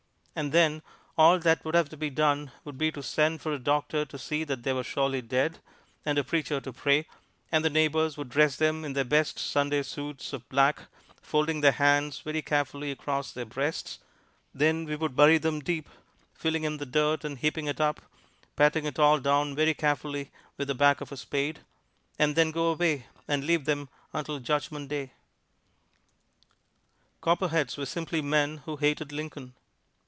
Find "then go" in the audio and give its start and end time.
22.37-22.71